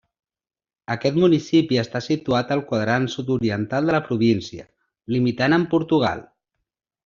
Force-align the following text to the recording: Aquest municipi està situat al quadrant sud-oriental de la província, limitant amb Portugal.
Aquest 0.93 1.19
municipi 1.23 1.77
està 1.81 2.01
situat 2.05 2.55
al 2.57 2.63
quadrant 2.71 3.07
sud-oriental 3.17 3.91
de 3.91 3.95
la 3.99 4.03
província, 4.11 4.69
limitant 5.19 5.59
amb 5.61 5.73
Portugal. 5.77 6.27